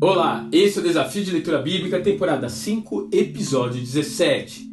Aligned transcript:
Olá, 0.00 0.48
esse 0.52 0.78
é 0.78 0.80
o 0.80 0.84
Desafio 0.84 1.24
de 1.24 1.32
Leitura 1.32 1.60
Bíblica, 1.60 2.00
temporada 2.00 2.48
5, 2.48 3.08
episódio 3.10 3.80
17. 3.80 4.70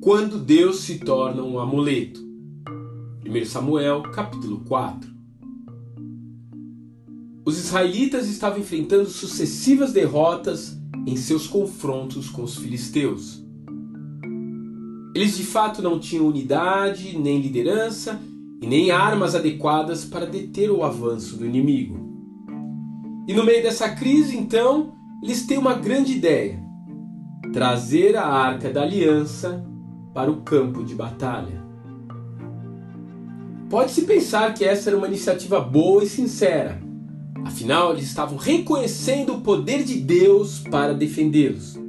Quando 0.00 0.38
Deus 0.38 0.80
se 0.80 1.00
torna 1.00 1.42
um 1.42 1.58
amuleto. 1.58 2.20
1 3.26 3.44
Samuel, 3.46 4.02
capítulo 4.14 4.60
4. 4.60 5.10
Os 7.44 7.58
israelitas 7.58 8.28
estavam 8.28 8.60
enfrentando 8.60 9.10
sucessivas 9.10 9.92
derrotas 9.92 10.78
em 11.04 11.16
seus 11.16 11.48
confrontos 11.48 12.28
com 12.30 12.44
os 12.44 12.56
filisteus. 12.56 13.44
Eles 15.16 15.36
de 15.36 15.44
fato 15.44 15.82
não 15.82 15.98
tinham 15.98 16.28
unidade, 16.28 17.18
nem 17.18 17.40
liderança 17.40 18.22
e 18.62 18.66
nem 18.66 18.92
armas 18.92 19.34
adequadas 19.34 20.04
para 20.04 20.24
deter 20.24 20.70
o 20.70 20.84
avanço 20.84 21.36
do 21.36 21.44
inimigo. 21.44 21.98
E 23.26 23.34
no 23.34 23.44
meio 23.44 23.60
dessa 23.60 23.88
crise, 23.88 24.36
então, 24.36 24.94
eles 25.20 25.44
têm 25.44 25.58
uma 25.58 25.74
grande 25.74 26.12
ideia: 26.12 26.62
trazer 27.52 28.16
a 28.16 28.24
arca 28.24 28.70
da 28.70 28.82
aliança 28.82 29.66
para 30.14 30.30
o 30.30 30.42
campo 30.42 30.84
de 30.84 30.94
batalha. 30.94 31.60
Pode-se 33.68 34.02
pensar 34.02 34.54
que 34.54 34.64
essa 34.64 34.90
era 34.90 34.96
uma 34.96 35.08
iniciativa 35.08 35.58
boa 35.58 36.04
e 36.04 36.08
sincera, 36.08 36.80
afinal, 37.44 37.92
eles 37.92 38.04
estavam 38.04 38.36
reconhecendo 38.36 39.34
o 39.34 39.40
poder 39.40 39.82
de 39.82 39.98
Deus 39.98 40.60
para 40.60 40.94
defendê-los. 40.94 41.80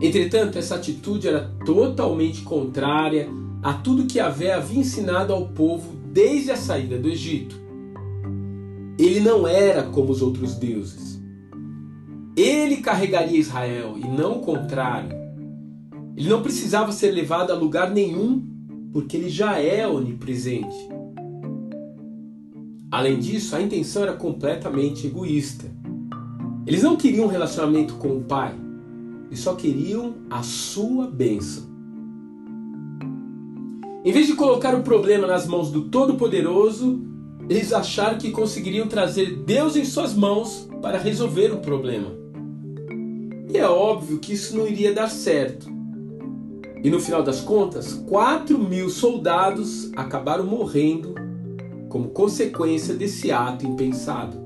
Entretanto, 0.00 0.58
essa 0.58 0.76
atitude 0.76 1.28
era 1.28 1.52
totalmente 1.66 2.42
contrária 2.42 3.28
a 3.64 3.72
tudo 3.72 4.04
que 4.04 4.18
Yahvé 4.18 4.52
havia 4.52 4.80
ensinado 4.80 5.32
ao 5.32 5.48
povo 5.48 5.96
desde 6.12 6.50
a 6.50 6.56
saída 6.56 6.98
do 6.98 7.08
Egito. 7.08 7.58
Ele 8.98 9.20
não 9.20 9.48
era 9.48 9.84
como 9.84 10.12
os 10.12 10.20
outros 10.20 10.54
deuses. 10.56 11.18
Ele 12.36 12.76
carregaria 12.76 13.38
Israel 13.38 13.94
e 13.96 14.06
não 14.06 14.36
o 14.36 14.40
contrário. 14.40 15.16
Ele 16.14 16.28
não 16.28 16.42
precisava 16.42 16.92
ser 16.92 17.10
levado 17.12 17.52
a 17.52 17.56
lugar 17.56 17.90
nenhum, 17.90 18.46
porque 18.92 19.16
ele 19.16 19.30
já 19.30 19.58
é 19.58 19.88
onipresente. 19.88 20.76
Além 22.90 23.18
disso, 23.18 23.56
a 23.56 23.62
intenção 23.62 24.02
era 24.02 24.12
completamente 24.12 25.06
egoísta. 25.06 25.64
Eles 26.66 26.82
não 26.82 26.96
queriam 26.96 27.24
um 27.24 27.30
relacionamento 27.30 27.94
com 27.94 28.18
o 28.18 28.24
Pai, 28.24 28.54
eles 29.28 29.40
só 29.40 29.54
queriam 29.54 30.16
a 30.28 30.42
sua 30.42 31.06
bênção. 31.06 31.73
Em 34.04 34.12
vez 34.12 34.26
de 34.26 34.34
colocar 34.34 34.74
o 34.74 34.82
problema 34.82 35.26
nas 35.26 35.46
mãos 35.46 35.70
do 35.70 35.88
Todo-Poderoso, 35.88 37.00
eles 37.48 37.72
acharam 37.72 38.18
que 38.18 38.30
conseguiriam 38.30 38.86
trazer 38.86 39.34
Deus 39.34 39.76
em 39.76 39.84
suas 39.86 40.12
mãos 40.14 40.68
para 40.82 40.98
resolver 40.98 41.50
o 41.54 41.60
problema. 41.60 42.12
E 43.50 43.56
é 43.56 43.66
óbvio 43.66 44.18
que 44.18 44.34
isso 44.34 44.58
não 44.58 44.66
iria 44.66 44.92
dar 44.92 45.08
certo. 45.08 45.72
E 46.82 46.90
no 46.90 47.00
final 47.00 47.22
das 47.22 47.40
contas, 47.40 47.94
4 47.94 48.58
mil 48.58 48.90
soldados 48.90 49.90
acabaram 49.96 50.44
morrendo 50.44 51.14
como 51.88 52.10
consequência 52.10 52.92
desse 52.94 53.32
ato 53.32 53.66
impensado. 53.66 54.36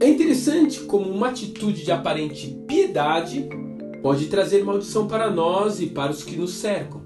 É 0.00 0.08
interessante 0.08 0.80
como 0.80 1.10
uma 1.10 1.28
atitude 1.28 1.84
de 1.84 1.92
aparente 1.92 2.58
piedade 2.66 3.50
pode 4.02 4.26
trazer 4.26 4.64
maldição 4.64 5.06
para 5.06 5.30
nós 5.30 5.80
e 5.80 5.86
para 5.86 6.12
os 6.12 6.22
que 6.22 6.36
nos 6.36 6.54
cercam. 6.54 7.02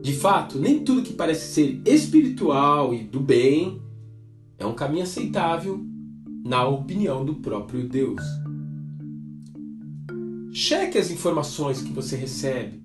De 0.00 0.12
fato, 0.12 0.58
nem 0.58 0.84
tudo 0.84 1.02
que 1.02 1.12
parece 1.12 1.52
ser 1.52 1.80
espiritual 1.86 2.92
e 2.92 3.04
do 3.04 3.20
bem 3.20 3.80
é 4.58 4.66
um 4.66 4.74
caminho 4.74 5.04
aceitável 5.04 5.80
na 6.44 6.66
opinião 6.66 7.24
do 7.24 7.36
próprio 7.36 7.88
Deus. 7.88 8.22
Cheque 10.52 10.98
as 10.98 11.10
informações 11.10 11.80
que 11.80 11.92
você 11.92 12.16
recebe. 12.16 12.82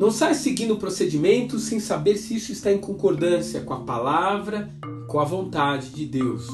Não 0.00 0.10
saia 0.10 0.34
seguindo 0.34 0.74
o 0.74 0.78
procedimento 0.78 1.58
sem 1.58 1.80
saber 1.80 2.16
se 2.16 2.36
isso 2.36 2.52
está 2.52 2.72
em 2.72 2.78
concordância 2.78 3.60
com 3.60 3.74
a 3.74 3.80
palavra 3.80 4.70
com 5.08 5.18
a 5.18 5.24
vontade 5.24 5.90
de 5.90 6.04
Deus. 6.04 6.46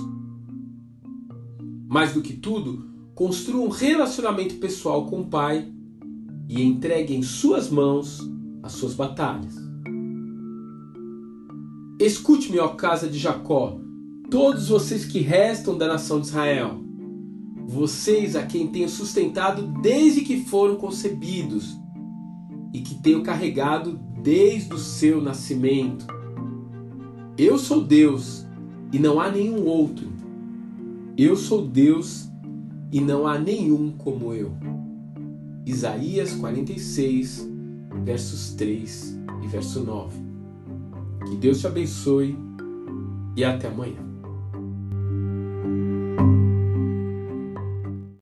Mais 1.89 2.15
do 2.15 2.23
que 2.23 2.33
tudo, 2.33 2.89
construa 3.15 3.65
um 3.65 3.69
relacionamento 3.69 4.57
pessoal 4.57 5.07
com 5.07 5.21
o 5.21 5.27
Pai 5.27 5.71
e 6.49 6.63
entregue 6.63 7.15
em 7.15 7.23
suas 7.23 7.71
mãos 7.71 8.19
as 8.63 8.73
suas 8.73 8.95
batalhas. 8.95 9.55
Escute-me, 12.01 12.59
ó 12.59 12.69
casa 12.69 13.09
de 13.09 13.19
Jacó, 13.19 13.79
todos 14.31 14.69
vocês 14.69 15.05
que 15.05 15.21
restam 15.21 15.79
da 15.79 15.87
nação 15.87 16.21
de 16.21 16.27
Israel, 16.27 16.83
vocês 17.67 18.35
a 18.35 18.45
quem 18.45 18.67
tenho 18.67 18.89
sustentado 18.89 19.63
desde 19.81 20.23
que 20.23 20.45
foram 20.45 20.77
concebidos 20.77 21.79
e 22.73 22.81
que 22.81 22.97
tenho 22.97 23.23
carregado 23.23 24.01
desde 24.23 24.75
o 24.75 24.79
seu 24.79 25.21
nascimento. 25.21 26.07
Eu 27.39 27.59
sou 27.59 27.83
Deus 27.83 28.45
e 28.93 28.99
não 28.99 29.21
há 29.21 29.31
nenhum 29.31 29.65
outro. 29.67 30.13
Eu 31.17 31.37
sou 31.37 31.67
Deus 31.67 32.29
e 32.95 33.01
não 33.01 33.27
há 33.27 33.37
nenhum 33.37 33.91
como 33.91 34.33
eu. 34.33 34.53
Isaías 35.67 36.33
46, 36.35 37.45
versos 38.05 38.55
3 38.55 39.19
e 39.43 39.49
verso 39.49 39.81
9. 39.81 40.17
Que 41.29 41.35
Deus 41.35 41.59
te 41.59 41.67
abençoe 41.67 42.39
e 43.37 43.43
até 43.43 43.67
amanhã. 43.67 44.04